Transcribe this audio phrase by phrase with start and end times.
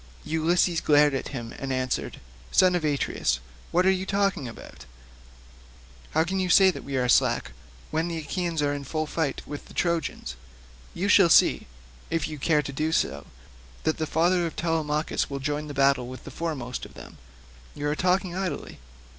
[0.25, 2.19] Ulysses glared at him and answered,
[2.51, 4.85] "Son of Atreus, what are you talking about?
[6.09, 7.51] How can you say that we are slack?
[7.91, 10.35] When the Achaeans are in full fight with the Trojans,
[10.95, 11.67] you shall see,
[12.09, 13.27] if you care to do so,
[13.83, 17.19] that the father of Telemachus will join battle with the foremost of them.
[17.75, 18.79] You are talking idly."